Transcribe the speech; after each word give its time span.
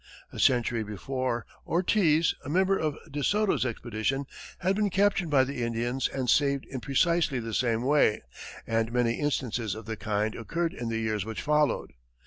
A 0.33 0.39
century 0.39 0.81
before, 0.83 1.45
Ortiz, 1.67 2.33
a 2.43 2.49
member 2.49 2.75
of 2.75 2.97
De 3.11 3.23
Soto's 3.23 3.67
expedition, 3.67 4.25
had 4.57 4.75
been 4.75 4.89
captured 4.89 5.29
by 5.29 5.43
the 5.43 5.61
Indians 5.61 6.07
and 6.07 6.27
saved 6.27 6.65
in 6.65 6.79
precisely 6.79 7.37
the 7.39 7.53
same 7.53 7.83
way, 7.83 8.23
and 8.65 8.91
many 8.91 9.19
instances 9.19 9.75
of 9.75 9.85
the 9.85 9.95
kind 9.97 10.33
occurred 10.33 10.73
in 10.73 10.89
the 10.89 10.97
years 10.97 11.23
which 11.23 11.43
followed. 11.43 11.93